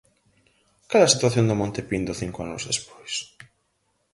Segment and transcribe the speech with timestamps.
[0.89, 3.13] Cal é a situación do Monte Pindo cinco anos despois?